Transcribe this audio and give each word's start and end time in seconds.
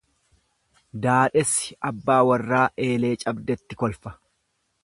Daadhessi 1.03 1.77
abbaa 1.91 2.17
warraa 2.31 2.65
eelee 2.89 3.15
cabdetti 3.27 3.83
kolfa. 3.85 4.19